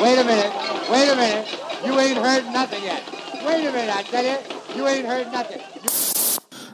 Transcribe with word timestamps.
Wait 0.00 0.16
a 0.16 0.22
minute. 0.22 0.52
Wait 0.92 1.08
a 1.08 1.16
minute. 1.16 1.58
You 1.84 1.98
ain't 1.98 2.18
heard 2.18 2.44
nothing 2.52 2.84
yet. 2.84 3.02
Wait 3.44 3.66
a 3.66 3.72
minute, 3.72 3.90
I 3.92 4.02
tell 4.04 4.24
you. 4.24 4.38
You 4.76 4.86
ain't 4.86 5.04
heard 5.04 5.32
nothing. 5.32 5.60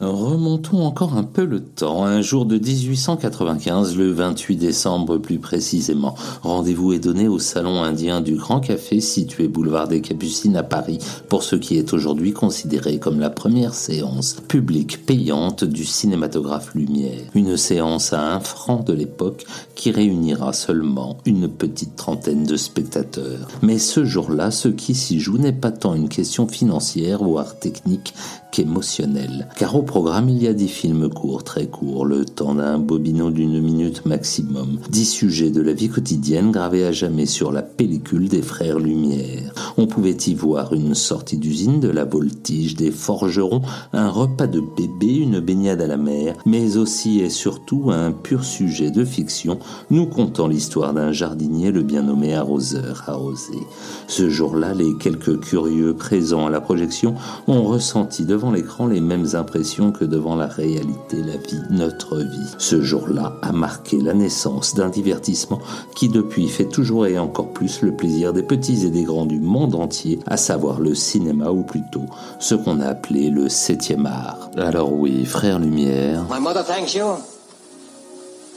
Remontons 0.00 0.86
encore 0.86 1.14
un 1.14 1.24
peu 1.24 1.44
le 1.44 1.60
temps. 1.60 2.06
Un 2.06 2.22
jour 2.22 2.46
de 2.46 2.56
1895, 2.56 3.98
le 3.98 4.10
28 4.10 4.56
décembre 4.56 5.18
plus 5.18 5.38
précisément, 5.38 6.14
rendez-vous 6.40 6.94
est 6.94 6.98
donné 6.98 7.28
au 7.28 7.38
Salon 7.38 7.82
indien 7.82 8.22
du 8.22 8.36
Grand 8.36 8.60
Café 8.60 9.02
situé 9.02 9.46
boulevard 9.46 9.88
des 9.88 10.00
Capucines 10.00 10.56
à 10.56 10.62
Paris 10.62 10.98
pour 11.28 11.42
ce 11.42 11.54
qui 11.54 11.76
est 11.76 11.92
aujourd'hui 11.92 12.32
considéré 12.32 12.98
comme 12.98 13.20
la 13.20 13.28
première 13.28 13.74
séance 13.74 14.36
publique 14.48 15.04
payante 15.04 15.64
du 15.64 15.84
cinématographe 15.84 16.74
Lumière. 16.74 17.20
Une 17.34 17.58
séance 17.58 18.14
à 18.14 18.36
un 18.36 18.40
franc 18.40 18.82
de 18.82 18.94
l'époque 18.94 19.44
qui 19.80 19.92
réunira 19.92 20.52
seulement 20.52 21.16
une 21.24 21.48
petite 21.48 21.96
trentaine 21.96 22.44
de 22.44 22.58
spectateurs. 22.58 23.48
Mais 23.62 23.78
ce 23.78 24.04
jour-là, 24.04 24.50
ce 24.50 24.68
qui 24.68 24.94
s'y 24.94 25.18
joue 25.18 25.38
n'est 25.38 25.54
pas 25.54 25.70
tant 25.70 25.94
une 25.94 26.10
question 26.10 26.46
financière 26.46 27.22
art 27.22 27.58
technique 27.58 28.12
qu'émotionnelle. 28.50 29.48
Car 29.56 29.76
au 29.76 29.82
programme, 29.82 30.28
il 30.28 30.42
y 30.42 30.48
a 30.48 30.52
dix 30.52 30.68
films 30.68 31.08
courts, 31.08 31.44
très 31.44 31.66
courts, 31.66 32.04
le 32.04 32.26
temps 32.26 32.54
d'un 32.54 32.78
bobino 32.78 33.30
d'une 33.30 33.60
minute 33.60 34.04
maximum. 34.04 34.80
Dix 34.90 35.06
sujets 35.06 35.50
de 35.50 35.62
la 35.62 35.72
vie 35.72 35.88
quotidienne 35.88 36.50
gravés 36.50 36.84
à 36.84 36.92
jamais 36.92 37.26
sur 37.26 37.52
la 37.52 37.62
pellicule 37.62 38.28
des 38.28 38.42
frères 38.42 38.78
Lumière. 38.78 39.54
On 39.78 39.86
pouvait 39.86 40.16
y 40.26 40.34
voir 40.34 40.74
une 40.74 40.94
sortie 40.94 41.38
d'usine, 41.38 41.80
de 41.80 41.88
la 41.88 42.04
voltige, 42.04 42.74
des 42.74 42.90
forgerons, 42.90 43.62
un 43.92 44.10
repas 44.10 44.46
de 44.46 44.60
bébé, 44.60 45.14
une 45.14 45.40
baignade 45.40 45.80
à 45.80 45.86
la 45.86 45.96
mer, 45.96 46.36
mais 46.44 46.76
aussi 46.76 47.20
et 47.20 47.30
surtout 47.30 47.90
un 47.90 48.12
pur 48.12 48.44
sujet 48.44 48.90
de 48.90 49.04
fiction, 49.04 49.58
nous 49.90 50.06
contant 50.06 50.48
l'histoire 50.48 50.92
d'un 50.92 51.12
jardinier, 51.12 51.70
le 51.70 51.82
bien 51.82 52.02
nommé 52.02 52.34
arroseur 52.34 53.04
arrosé. 53.06 53.58
Ce 54.06 54.28
jour-là, 54.28 54.74
les 54.74 54.96
quelques 54.98 55.40
curieux 55.40 55.94
présents 55.94 56.46
à 56.46 56.50
la 56.50 56.60
projection 56.60 57.14
ont 57.46 57.64
ressenti 57.64 58.24
devant 58.24 58.50
l'écran 58.50 58.86
les 58.86 59.00
mêmes 59.00 59.26
impressions 59.34 59.92
que 59.92 60.04
devant 60.04 60.36
la 60.36 60.46
réalité, 60.46 61.22
la 61.22 61.36
vie, 61.36 61.62
notre 61.70 62.18
vie. 62.18 62.54
Ce 62.58 62.80
jour-là 62.80 63.36
a 63.42 63.52
marqué 63.52 64.00
la 64.00 64.14
naissance 64.14 64.74
d'un 64.74 64.88
divertissement 64.88 65.60
qui 65.94 66.08
depuis 66.08 66.48
fait 66.48 66.68
toujours 66.68 67.06
et 67.06 67.18
encore 67.18 67.52
plus 67.52 67.82
le 67.82 67.92
plaisir 67.92 68.32
des 68.32 68.42
petits 68.42 68.86
et 68.86 68.90
des 68.90 69.04
grands 69.04 69.26
du 69.26 69.40
monde 69.40 69.74
entier, 69.74 70.18
à 70.26 70.36
savoir 70.36 70.80
le 70.80 70.94
cinéma 70.94 71.50
ou 71.50 71.62
plutôt 71.62 72.06
ce 72.38 72.54
qu'on 72.54 72.80
a 72.80 72.86
appelé 72.86 73.30
le 73.30 73.48
septième 73.48 74.06
art. 74.06 74.50
Alors 74.56 74.92
oui, 74.92 75.24
frère 75.24 75.58
Lumière. 75.58 76.24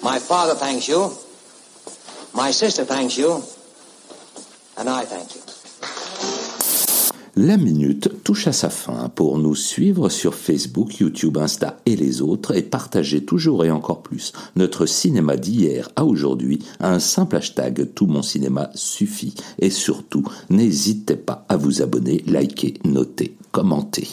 My 0.04 0.20
father 0.20 0.54
thanks 0.54 0.90
you. 0.90 1.12
My 2.36 2.52
sister 2.52 2.84
thanks 2.84 3.18
you. 3.18 3.42
And 4.78 4.90
I 4.90 5.06
thank 5.06 5.36
you. 5.36 5.42
La 7.36 7.58
minute 7.58 8.24
touche 8.24 8.48
à 8.48 8.54
sa 8.54 8.70
fin 8.70 9.10
pour 9.10 9.40
nous 9.40 9.56
suivre 9.56 10.10
sur 10.10 10.36
Facebook, 10.36 11.00
YouTube, 11.00 11.38
Insta 11.38 11.80
et 11.86 11.96
les 11.96 12.22
autres 12.22 12.56
et 12.56 12.62
partager 12.62 13.26
toujours 13.26 13.66
et 13.66 13.72
encore 13.72 14.04
plus 14.04 14.34
notre 14.56 14.86
cinéma 14.86 15.38
d'hier 15.38 15.90
à 15.96 16.06
aujourd'hui. 16.06 16.60
Un 16.80 17.00
simple 17.00 17.38
hashtag 17.38 17.94
Tout 17.96 18.06
mon 18.06 18.22
cinéma 18.22 18.70
suffit. 18.76 19.34
Et 19.58 19.72
surtout, 19.72 20.24
n'hésitez 20.50 21.16
pas 21.16 21.46
à 21.50 21.56
vous 21.56 21.82
abonner, 21.82 22.24
liker, 22.28 22.76
noter, 22.84 23.36
commenter. 23.52 24.08